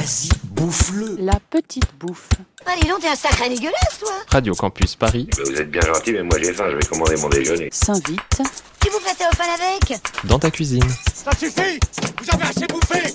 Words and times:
Vas-y, 0.00 0.30
bouffe-le. 0.44 1.16
La 1.18 1.38
petite 1.50 1.84
bouffe. 1.98 2.30
Allez, 2.64 2.88
donc, 2.88 3.00
t'es 3.00 3.08
un 3.08 3.14
sacré 3.14 3.50
dégueulasse, 3.50 3.98
toi 4.00 4.12
Radio 4.30 4.54
Campus 4.54 4.96
Paris, 4.96 5.28
Ben, 5.36 5.44
vous 5.44 5.60
êtes 5.60 5.70
bien 5.70 5.82
gentil, 5.82 6.12
mais 6.12 6.22
moi 6.22 6.38
j'ai 6.42 6.54
faim, 6.54 6.64
je 6.70 6.76
vais 6.76 6.86
commander 6.86 7.16
mon 7.18 7.28
déjeuner. 7.28 7.68
S'invite. 7.70 8.40
Tu 8.80 8.88
vous 8.88 8.98
faites 9.00 9.20
au 9.30 9.36
fan 9.36 9.48
avec 9.60 10.00
dans 10.24 10.38
ta 10.38 10.50
cuisine. 10.50 10.82
Ça 11.12 11.32
suffit 11.38 11.78
Vous 12.22 12.30
avez 12.34 12.44
assez 12.44 12.66
bouffé 12.66 13.14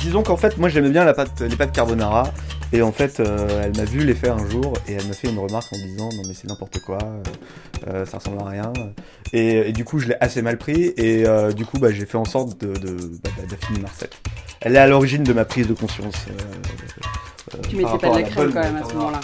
Disons 0.00 0.22
qu'en 0.22 0.36
fait, 0.36 0.58
moi 0.58 0.68
j'aimais 0.68 0.90
bien 0.90 1.06
la 1.06 1.14
pâte, 1.14 1.40
les 1.40 1.56
pâtes 1.56 1.72
carbonara. 1.72 2.30
Et 2.72 2.82
en 2.82 2.92
fait, 2.92 3.18
euh, 3.18 3.62
elle 3.64 3.76
m'a 3.76 3.84
vu 3.84 4.04
les 4.04 4.14
faire 4.14 4.36
un 4.36 4.48
jour 4.48 4.74
et 4.86 4.92
elle 4.92 5.06
m'a 5.08 5.12
fait 5.14 5.28
une 5.28 5.38
remarque 5.38 5.72
en 5.72 5.76
disant 5.76 6.08
non 6.12 6.22
mais 6.28 6.34
c'est 6.34 6.46
n'importe 6.48 6.78
quoi, 6.80 6.98
euh, 7.02 7.22
euh, 7.88 8.06
ça 8.06 8.18
ressemble 8.18 8.40
à 8.42 8.44
rien. 8.48 8.72
Et, 9.32 9.68
et 9.68 9.72
du 9.72 9.84
coup, 9.84 9.98
je 9.98 10.06
l'ai 10.08 10.16
assez 10.20 10.40
mal 10.40 10.56
pris 10.56 10.92
et 10.96 11.26
euh, 11.26 11.52
du 11.52 11.66
coup, 11.66 11.78
bah, 11.78 11.90
j'ai 11.92 12.06
fait 12.06 12.16
en 12.18 12.24
sorte 12.24 12.60
de, 12.60 12.72
de, 12.74 12.92
bah, 13.24 13.30
d'affiner 13.48 13.80
ma 13.80 13.88
recette. 13.88 14.14
Elle 14.60 14.76
est 14.76 14.78
à 14.78 14.86
l'origine 14.86 15.24
de 15.24 15.32
ma 15.32 15.44
prise 15.44 15.66
de 15.66 15.74
conscience. 15.74 16.14
euh, 16.28 17.54
euh, 17.54 17.62
Tu 17.68 17.76
mettais 17.76 17.98
pas 17.98 18.10
de 18.10 18.14
la 18.14 18.22
crème 18.22 18.52
quand 18.52 18.60
même 18.62 18.76
à 18.76 18.88
ce 18.88 18.94
moment-là. 18.94 19.20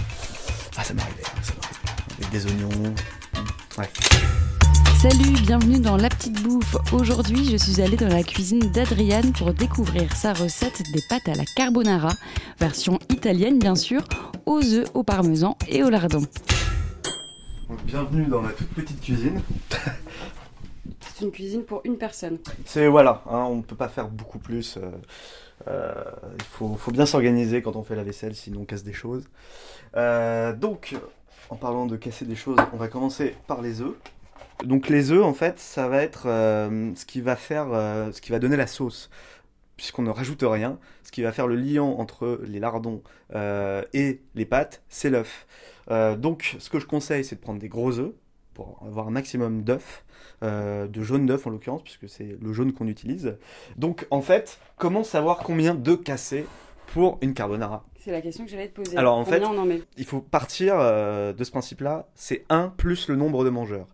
Ah, 0.77 0.83
ça 0.85 0.95
m'arrivait, 0.95 1.23
ça 1.43 1.53
m'arrivait. 1.55 2.19
Avec 2.19 2.31
des 2.31 2.47
oignons. 2.47 2.95
Ouais. 3.79 3.89
Salut, 4.99 5.33
bienvenue 5.43 5.79
dans 5.79 5.97
La 5.97 6.09
Petite 6.09 6.43
Bouffe. 6.43 6.75
Aujourd'hui, 6.93 7.45
je 7.45 7.57
suis 7.57 7.83
allée 7.83 7.97
dans 7.97 8.09
la 8.09 8.23
cuisine 8.23 8.61
d'Adriane 8.73 9.33
pour 9.33 9.53
découvrir 9.53 10.11
sa 10.17 10.33
recette 10.33 10.83
des 10.93 11.03
pâtes 11.09 11.29
à 11.29 11.35
la 11.35 11.45
carbonara, 11.55 12.13
version 12.59 12.99
italienne 13.11 13.59
bien 13.59 13.75
sûr, 13.75 14.03
aux 14.47 14.63
œufs, 14.63 14.89
au 14.95 15.03
parmesan 15.03 15.57
et 15.69 15.85
au 15.85 15.91
lardon. 15.91 16.23
Bienvenue 17.85 18.25
dans 18.27 18.41
ma 18.41 18.51
toute 18.51 18.69
petite 18.71 19.01
cuisine. 19.01 19.41
C'est 21.01 21.25
une 21.25 21.31
cuisine 21.31 21.63
pour 21.63 21.83
une 21.85 21.99
personne. 21.99 22.39
C'est 22.65 22.87
voilà, 22.89 23.23
hein, 23.27 23.47
on 23.49 23.57
ne 23.57 23.63
peut 23.63 23.77
pas 23.77 23.89
faire 23.89 24.09
beaucoup 24.09 24.39
plus. 24.39 24.77
euh, 24.79 24.91
euh, 25.69 25.93
il 26.39 26.45
faut, 26.45 26.75
faut 26.75 26.91
bien 26.91 27.07
s'organiser 27.07 27.63
quand 27.63 27.77
on 27.77 27.83
fait 27.83 27.97
la 27.97 28.03
vaisselle, 28.03 28.35
sinon 28.35 28.63
on 28.63 28.65
casse 28.65 28.83
des 28.85 28.93
choses. 28.93 29.25
Euh, 29.97 30.55
donc, 30.55 30.95
en 31.51 31.57
parlant 31.57 31.87
de 31.87 31.97
casser 31.97 32.25
des 32.25 32.37
choses, 32.37 32.59
on 32.73 32.77
va 32.77 32.89
commencer 32.89 33.35
par 33.47 33.63
les 33.63 33.81
œufs. 33.83 33.95
Donc 34.65 34.89
les 34.89 35.13
œufs, 35.13 35.23
en 35.25 35.35
fait, 35.35 35.59
ça 35.59 35.89
va 35.89 36.03
être 36.03 36.25
euh, 36.27 36.91
ce 36.95 37.05
qui 37.05 37.21
va 37.21 37.37
faire, 37.37 37.67
euh, 37.73 38.11
ce 38.13 38.21
qui 38.21 38.31
va 38.33 38.39
donner 38.39 38.57
la 38.57 38.67
sauce, 38.67 39.11
puisqu'on 39.77 40.03
ne 40.03 40.11
rajoute 40.11 40.43
rien. 40.43 40.79
Ce 41.03 41.13
qui 41.13 41.23
va 41.23 41.33
faire 41.33 41.47
le 41.47 41.57
liant 41.57 41.97
entre 41.99 42.41
les 42.45 42.59
lardons 42.59 43.03
euh, 43.35 43.83
et 43.93 44.23
les 44.35 44.45
pâtes, 44.47 44.83
c'est 44.89 45.11
l'œuf. 45.11 45.47
Donc, 46.19 46.57
ce 46.59 46.69
que 46.69 46.81
je 46.81 46.87
conseille, 46.87 47.25
c'est 47.25 47.37
de 47.37 47.41
prendre 47.41 47.61
des 47.61 47.69
gros 47.69 47.99
œufs 48.01 48.13
pour 48.55 48.83
avoir 48.85 49.07
un 49.07 49.13
maximum 49.13 49.63
d'œufs 49.63 50.05
de 50.43 51.03
jaune 51.03 51.27
d'œuf 51.27 51.47
en 51.47 51.51
l'occurrence, 51.51 51.83
puisque 51.85 52.09
c'est 52.09 52.37
le 52.41 52.53
jaune 52.53 52.73
qu'on 52.73 52.89
utilise. 52.89 53.37
Donc 53.77 54.07
en 54.11 54.21
fait, 54.21 54.59
comment 54.77 55.05
savoir 55.05 55.39
combien 55.39 55.75
d'œufs 55.77 56.03
casser 56.03 56.45
pour 56.89 57.19
une 57.21 57.35
carbonara? 57.35 57.85
C'est 58.01 58.11
la 58.11 58.21
question 58.21 58.45
que 58.45 58.51
j'allais 58.51 58.69
te 58.69 58.75
poser. 58.81 58.97
Alors, 58.97 59.17
en 59.17 59.25
Combien 59.25 59.41
fait- 59.41 59.47
on 59.47 59.59
en 59.59 59.65
met? 59.65 59.83
Il 59.97 60.05
faut 60.05 60.21
partir 60.21 60.77
de 60.79 61.45
ce 61.45 61.51
principe-là, 61.53 62.09
c'est 62.17 62.45
1 62.49 62.69
plus 62.77 63.09
le 63.09 63.15
nombre 63.15 63.45
de 63.45 63.51
mangeurs. 63.51 63.87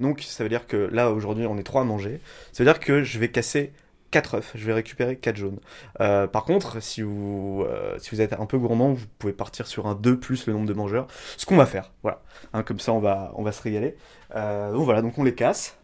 Donc 0.00 0.22
ça 0.22 0.42
veut 0.42 0.50
dire 0.50 0.66
que 0.66 0.76
là 0.76 1.10
aujourd'hui 1.10 1.46
on 1.46 1.56
est 1.56 1.62
3 1.62 1.82
à 1.82 1.84
manger, 1.84 2.20
ça 2.52 2.64
veut 2.64 2.70
dire 2.70 2.80
que 2.80 3.02
je 3.02 3.18
vais 3.18 3.28
casser 3.28 3.72
4 4.10 4.34
œufs, 4.34 4.52
je 4.54 4.64
vais 4.64 4.72
récupérer 4.72 5.16
4 5.16 5.36
jaunes. 5.36 5.58
Euh, 6.00 6.26
par 6.26 6.44
contre, 6.44 6.80
si 6.80 7.02
vous, 7.02 7.64
euh, 7.66 7.96
si 7.98 8.14
vous 8.14 8.20
êtes 8.20 8.32
un 8.32 8.46
peu 8.46 8.58
gourmand, 8.58 8.92
vous 8.92 9.06
pouvez 9.18 9.32
partir 9.32 9.66
sur 9.66 9.86
un 9.86 9.94
2 9.94 10.18
plus 10.18 10.46
le 10.46 10.52
nombre 10.52 10.66
de 10.66 10.72
mangeurs, 10.72 11.06
ce 11.36 11.46
qu'on 11.46 11.56
va 11.56 11.66
faire, 11.66 11.92
voilà. 12.02 12.22
Hein, 12.52 12.62
comme 12.62 12.78
ça 12.78 12.92
on 12.92 13.00
va, 13.00 13.32
se 13.52 13.62
régaler. 13.62 13.96
Euh, 14.36 14.72
donc 14.72 14.84
voilà, 14.84 15.02
donc 15.02 15.18
on 15.18 15.24
les 15.24 15.34
casse. 15.34 15.76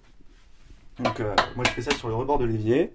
Donc 1.00 1.20
moi 1.56 1.64
je 1.64 1.70
fais 1.70 1.82
ça 1.82 1.92
sur 1.92 2.08
le 2.08 2.14
rebord 2.14 2.38
de 2.38 2.44
l'évier. 2.44 2.92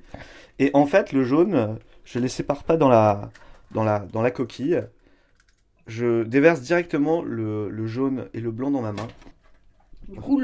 Et 0.60 0.70
en 0.74 0.86
fait 0.86 1.12
le 1.12 1.24
jaune, 1.24 1.80
je 2.04 2.20
les 2.20 2.30
sépare 2.30 2.64
pas 2.64 2.78
dans 2.78 2.90
la, 2.90 3.32
dans 3.72 3.84
la, 3.84 4.32
coquille. 4.32 4.82
Je 5.88 6.24
déverse 6.24 6.62
directement 6.62 7.24
le 7.24 7.88
jaune 7.88 8.30
et 8.34 8.40
le 8.40 8.52
blanc 8.52 8.70
dans 8.70 8.82
ma 8.82 8.92
main. 8.92 9.08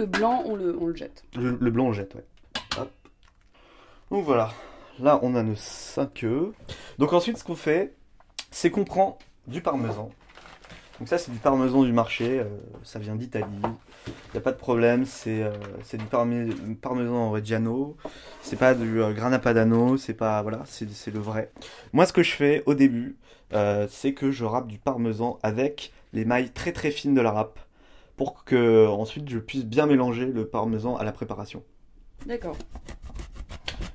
Le 0.02 0.08
blanc, 0.08 0.42
on 0.48 0.56
le, 0.56 0.72
le 0.72 0.96
jette. 0.96 1.24
Le, 1.36 1.56
le 1.62 1.70
blanc 1.72 1.86
on 1.86 1.94
jette, 1.94 2.16
ouais. 2.16 2.26
Donc 4.10 4.26
voilà, 4.26 4.52
là 5.00 5.20
on 5.22 5.36
a 5.36 5.44
nos 5.44 5.54
5 5.56 6.24
œufs. 6.24 6.50
Donc 6.98 7.14
ensuite 7.14 7.38
ce 7.38 7.44
qu'on 7.44 7.56
fait, 7.56 7.94
c'est 8.50 8.72
qu'on 8.72 8.84
prend 8.84 9.20
du 9.46 9.62
parmesan. 9.62 10.10
Donc 11.00 11.08
ça 11.08 11.20
c'est 11.20 11.32
du 11.32 11.38
parmesan 11.38 11.84
du 11.84 11.94
marché, 11.94 12.40
euh, 12.40 12.46
ça 12.84 12.98
vient 12.98 13.16
d'Italie. 13.16 13.46
Il 14.08 14.14
n'y 14.34 14.38
a 14.40 14.42
pas 14.42 14.52
de 14.52 14.58
problème, 14.58 15.06
c'est 15.06 15.44
euh, 15.44 15.52
du 15.94 16.06
parme- 16.06 16.50
parmesan 16.82 17.30
reggiano. 17.30 17.96
C'est 18.42 18.58
pas 18.58 18.74
du 18.74 19.02
euh, 19.02 19.14
grana 19.14 19.38
padano, 19.38 19.98
c'est 19.98 20.16
pas 20.16 20.42
voilà, 20.42 20.64
c'est 20.66 20.90
c'est 20.92 21.12
le 21.12 21.20
vrai. 21.20 21.52
Moi 21.94 22.08
ce 22.08 22.12
que 22.14 22.24
je 22.24 22.32
fais 22.32 22.64
au 22.66 22.74
début, 22.74 23.18
euh, 23.54 23.88
c'est 23.88 24.14
que 24.16 24.32
je 24.32 24.46
râpe 24.46 24.66
du 24.68 24.80
parmesan 24.80 25.38
avec 25.44 25.94
les 26.12 26.26
mailles 26.26 26.50
très 26.50 26.72
très 26.72 26.90
fines 26.90 27.14
de 27.14 27.22
la 27.22 27.32
râpe 27.32 27.60
pour 28.22 28.44
que 28.44 28.86
ensuite 28.86 29.28
je 29.30 29.40
puisse 29.40 29.66
bien 29.66 29.88
mélanger 29.88 30.28
le 30.28 30.46
parmesan 30.46 30.96
à 30.96 31.04
la 31.04 31.12
préparation. 31.12 31.64
D'accord. 32.28 32.56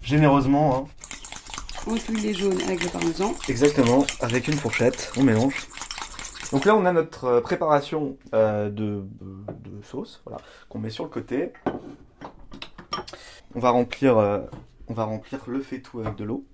Généreusement, 0.02 0.76
hein. 0.76 0.84
On 1.86 1.94
cuit 1.94 2.16
les 2.16 2.34
jaunes 2.34 2.60
avec 2.62 2.82
le 2.82 2.90
parmesan. 2.90 3.36
exactement, 3.48 4.04
avec 4.20 4.48
une 4.48 4.54
fourchette, 4.54 5.12
on 5.16 5.22
mélange. 5.22 5.68
Donc 6.50 6.64
là, 6.64 6.74
on 6.74 6.84
a 6.86 6.92
notre 6.92 7.24
euh, 7.26 7.40
préparation 7.40 8.16
euh, 8.34 8.68
de, 8.68 9.04
de 9.20 9.82
sauce, 9.84 10.22
voilà, 10.26 10.42
qu'on 10.68 10.80
met 10.80 10.90
sur 10.90 11.04
le 11.04 11.10
côté. 11.10 11.52
On 13.54 13.60
va 13.60 13.70
remplir, 13.70 14.18
euh, 14.18 14.40
on 14.88 14.94
va 14.94 15.04
remplir 15.04 15.38
le 15.46 15.60
faitout 15.60 16.00
avec 16.00 16.16
de 16.16 16.24
l'eau. 16.24 16.44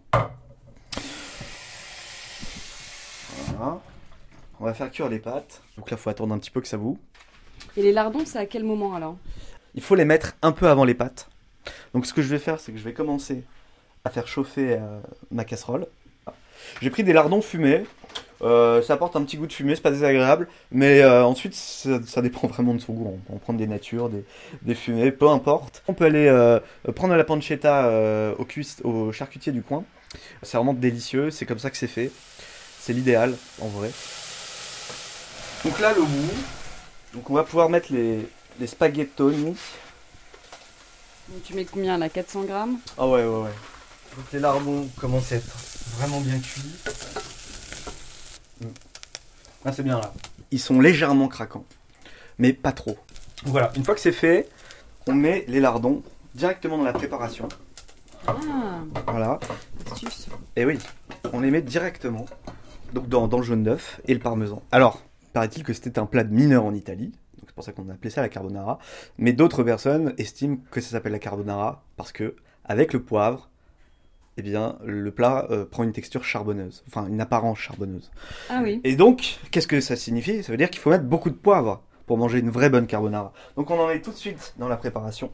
Voilà. 3.57 3.81
On 4.61 4.67
va 4.67 4.75
faire 4.75 4.91
cuire 4.91 5.09
les 5.09 5.21
pâtes. 5.21 5.63
Donc 5.79 5.91
là, 5.91 5.97
il 5.97 6.01
faut 6.01 6.11
attendre 6.11 6.35
un 6.35 6.39
petit 6.39 6.51
peu 6.51 6.61
que 6.61 6.69
ça 6.69 6.77
boue. 6.77 6.99
Et 7.77 7.83
les 7.83 7.93
lardons, 7.93 8.25
c'est 8.27 8.39
à 8.39 8.47
quel 8.47 8.65
moment 8.65 8.95
alors? 8.95 9.17
Il 9.75 9.83
faut 9.83 9.95
les 9.95 10.05
mettre 10.05 10.35
un 10.43 10.53
peu 10.53 10.69
avant 10.69 10.85
les 10.85 10.95
pâtes. 10.95 11.29
Donc 11.95 12.07
ce 12.07 12.13
que 12.13 12.23
je 12.23 12.29
vais 12.29 12.39
faire, 12.39 12.61
c'est 12.61 12.73
que 12.73 12.79
je 12.79 12.85
vais 12.85 12.93
commencer 12.93 13.45
à 14.05 14.11
faire 14.11 14.27
chauffer 14.27 14.75
euh, 14.75 15.01
ma 15.31 15.45
casserole. 15.45 15.87
J'ai 16.81 16.91
pris 16.91 17.05
des 17.05 17.13
lardons 17.13 17.41
fumés. 17.41 17.85
Euh, 18.43 18.83
ça 18.83 18.95
apporte 18.95 19.15
un 19.15 19.23
petit 19.23 19.37
goût 19.37 19.47
de 19.47 19.53
fumée, 19.53 19.75
c'est 19.75 19.83
pas 19.83 19.91
désagréable. 19.91 20.49
Mais 20.71 21.01
euh, 21.01 21.25
ensuite, 21.25 21.55
ça, 21.55 22.01
ça 22.05 22.21
dépend 22.21 22.47
vraiment 22.49 22.75
de 22.75 22.81
son 22.81 22.93
goût. 22.93 23.07
On 23.15 23.19
peut 23.19 23.35
en 23.35 23.39
prendre 23.39 23.59
des 23.59 23.67
natures, 23.67 24.09
des, 24.09 24.25
des 24.63 24.75
fumées, 24.75 25.13
peu 25.13 25.29
importe. 25.29 25.83
On 25.89 25.95
peut 25.95 26.05
aller 26.05 26.27
euh, 26.27 26.59
prendre 26.95 27.15
la 27.15 27.25
pancetta 27.25 27.87
euh, 27.87 28.35
au, 28.39 28.89
au 28.89 29.13
charcutier 29.13 29.53
du 29.53 29.63
coin. 29.63 29.85
C'est 30.43 30.57
vraiment 30.57 30.75
délicieux, 30.75 31.31
c'est 31.31 31.47
comme 31.47 31.59
ça 31.59 31.71
que 31.71 31.77
c'est 31.77 31.87
fait. 31.87 32.11
C'est 32.81 32.93
l'idéal, 32.93 33.35
en 33.61 33.69
vrai. 33.69 33.91
Donc 35.65 35.79
là, 35.81 35.95
le 35.95 36.03
goût. 36.03 36.35
Donc 37.15 37.29
on 37.31 37.35
va 37.35 37.45
pouvoir 37.45 37.69
mettre 37.69 37.93
les, 37.93 38.29
les 38.61 38.67
spaghettoni. 38.67 39.45
Donc, 41.29 41.43
Tu 41.45 41.55
mets 41.55 41.65
combien 41.65 41.99
là 41.99 42.09
400 42.09 42.45
grammes? 42.45 42.79
Ah 42.99 43.07
ouais, 43.07 43.25
ouais, 43.25 43.43
ouais. 43.43 43.51
Donc 44.17 44.27
les 44.33 44.39
lardons 44.41 44.89
commencent 44.99 45.33
à 45.33 45.37
être 45.37 45.57
vraiment 45.99 46.21
bien 46.21 46.39
cuits. 46.39 46.63
Mm. 48.61 48.67
Ah, 49.65 49.73
c'est 49.73 49.83
bien 49.83 49.99
là. 49.99 50.13
Ils 50.51 50.61
sont 50.61 50.81
légèrement 50.81 51.29
craquants, 51.29 51.65
mais 52.39 52.53
pas 52.53 52.73
trop. 52.73 52.99
Voilà, 53.45 53.73
une 53.77 53.85
fois 53.85 53.95
que 53.95 54.01
c'est 54.01 54.13
fait, 54.13 54.49
on 55.07 55.15
met 55.15 55.45
les 55.49 55.61
lardons 55.61 56.03
directement 56.35 56.79
dans 56.79 56.85
la 56.85 56.93
préparation. 56.93 57.49
Ah, 58.27 58.37
Voilà. 59.07 59.41
astuce. 59.91 60.27
Et 60.57 60.65
oui, 60.65 60.79
on 61.33 61.41
les 61.41 61.51
met 61.51 61.63
directement 61.63 62.27
donc 62.93 63.09
dans, 63.09 63.27
dans 63.27 63.39
le 63.39 63.43
jaune 63.45 63.63
d'œuf 63.65 64.01
et 64.07 64.15
le 64.15 64.21
parmesan. 64.21 64.63
Alors, 64.71 65.03
paraît-il 65.33 65.65
que 65.65 65.73
c'était 65.73 65.99
un 65.99 66.07
plat 66.07 66.25
de 66.25 66.33
mineur 66.33 66.65
en 66.65 66.75
Italie, 66.75 67.13
donc 67.39 67.47
c'est 67.47 67.55
pour 67.55 67.65
ça 67.65 67.73
qu'on 67.73 67.89
a 67.89 67.93
appelé 67.93 68.11
ça 68.11 68.21
la 68.23 68.29
carbonara. 68.29 68.79
Mais 69.19 69.33
d'autres 69.33 69.63
personnes 69.63 70.15
estiment 70.19 70.59
que 70.71 70.81
ça 70.81 70.91
s'appelle 70.91 71.13
la 71.13 71.19
carbonara 71.19 71.85
parce 71.97 72.13
que 72.13 72.37
avec 72.65 72.93
le 72.93 73.03
poivre, 73.03 73.51
eh 74.37 74.43
bien, 74.43 74.79
le 74.85 75.11
plat 75.11 75.47
euh, 75.51 75.65
prend 75.65 75.83
une 75.83 75.93
texture 75.93 76.25
charbonneuse, 76.25 76.85
enfin 76.87 77.07
une 77.07 77.21
apparence 77.21 77.59
charbonneuse. 77.59 78.11
Ah 78.49 78.61
oui. 78.63 78.81
Et 78.85 78.97
donc, 78.97 79.39
qu'est-ce 79.51 79.67
que 79.67 79.81
ça 79.81 79.97
signifie? 79.97 80.43
Ça 80.43 80.53
veut 80.53 80.59
dire 80.59 80.71
qu'il 80.71 80.81
faut 80.81 80.91
mettre 80.91 81.05
beaucoup 81.05 81.31
de 81.31 81.35
poivre 81.35 81.83
pour 82.07 82.17
manger 82.17 82.39
une 82.39 82.51
vraie 82.51 82.71
bonne 82.71 82.87
carbonara. 82.87 83.33
Donc 83.57 83.71
on 83.71 83.79
en 83.79 83.91
est 83.91 84.01
tout 84.01 84.11
de 84.11 84.17
suite 84.17 84.55
dans 84.59 84.69
la 84.69 84.77
préparation. 84.77 85.33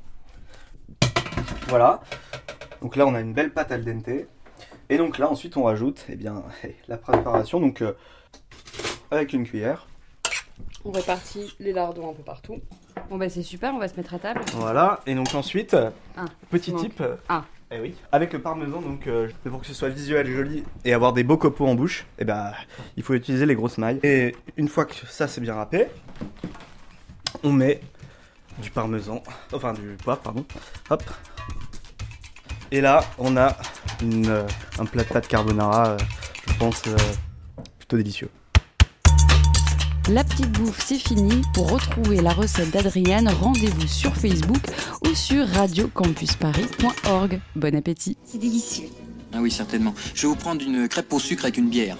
Voilà. 1.68 2.00
Donc 2.80 2.96
là, 2.96 3.06
on 3.06 3.14
a 3.14 3.20
une 3.20 3.34
belle 3.34 3.52
pâte 3.52 3.72
al 3.72 3.84
dente. 3.84 4.26
Et 4.88 4.96
donc 4.96 5.18
là, 5.18 5.30
ensuite, 5.30 5.56
on 5.56 5.64
rajoute 5.64 6.06
eh 6.08 6.16
bien, 6.16 6.42
la 6.88 6.96
préparation 6.96 7.60
donc 7.60 7.82
euh, 7.82 7.92
avec 9.10 9.32
une 9.32 9.44
cuillère. 9.44 9.87
On 10.84 10.90
répartit 10.92 11.54
les 11.60 11.72
lardons 11.72 12.10
un 12.10 12.14
peu 12.14 12.22
partout. 12.22 12.56
Bon 13.10 13.16
bah 13.16 13.28
c'est 13.28 13.42
super, 13.42 13.74
on 13.74 13.78
va 13.78 13.88
se 13.88 13.96
mettre 13.96 14.14
à 14.14 14.18
table. 14.18 14.40
Voilà. 14.54 15.00
Et 15.06 15.14
donc 15.14 15.34
ensuite, 15.34 15.76
Ah, 16.16 16.24
petit 16.50 16.72
manque. 16.72 16.82
type. 16.82 17.02
Ah. 17.28 17.44
Eh 17.70 17.80
oui. 17.80 17.94
Avec 18.12 18.32
le 18.32 18.40
parmesan, 18.40 18.80
donc 18.80 19.06
euh, 19.06 19.28
pour 19.44 19.60
que 19.60 19.66
ce 19.66 19.74
soit 19.74 19.90
visuel 19.90 20.26
et 20.28 20.32
joli 20.32 20.64
et 20.86 20.94
avoir 20.94 21.12
des 21.12 21.22
beaux 21.24 21.36
copeaux 21.36 21.66
en 21.66 21.74
bouche, 21.74 22.06
eh 22.18 22.24
ben, 22.24 22.52
il 22.96 23.02
faut 23.02 23.12
utiliser 23.12 23.44
les 23.44 23.54
grosses 23.54 23.76
mailles. 23.76 24.00
Et 24.02 24.34
une 24.56 24.68
fois 24.68 24.86
que 24.86 24.94
ça 25.06 25.28
c'est 25.28 25.42
bien 25.42 25.54
râpé, 25.54 25.86
on 27.42 27.52
met 27.52 27.80
du 28.62 28.70
parmesan, 28.70 29.22
enfin 29.52 29.74
du 29.74 29.96
poivre, 30.02 30.20
pardon. 30.22 30.44
Hop. 30.90 31.02
Et 32.70 32.80
là, 32.80 33.02
on 33.18 33.36
a 33.36 33.56
une, 34.02 34.28
euh, 34.28 34.46
un 34.78 34.84
plat 34.86 35.02
de 35.04 35.08
pâte 35.08 35.28
carbonara. 35.28 35.88
euh, 35.90 35.96
je 36.48 36.54
pense, 36.58 36.82
euh, 36.86 36.96
plutôt 37.78 37.96
délicieux. 37.98 38.30
La 40.10 40.24
petite 40.24 40.50
bouffe, 40.52 40.82
c'est 40.86 40.98
fini. 40.98 41.42
Pour 41.52 41.70
retrouver 41.70 42.22
la 42.22 42.30
recette 42.32 42.70
d'Adriane, 42.70 43.28
rendez-vous 43.28 43.86
sur 43.86 44.16
Facebook 44.16 44.62
ou 45.04 45.14
sur 45.14 45.46
radiocampusparis.org. 45.46 47.40
Bon 47.54 47.74
appétit 47.74 48.16
C'est 48.24 48.38
délicieux. 48.38 48.88
Ah 49.34 49.40
oui, 49.42 49.50
certainement. 49.50 49.92
Je 50.14 50.22
vais 50.22 50.28
vous 50.28 50.36
prendre 50.36 50.62
une 50.62 50.88
crêpe 50.88 51.12
au 51.12 51.18
sucre 51.18 51.44
avec 51.44 51.58
une 51.58 51.68
bière. 51.68 51.98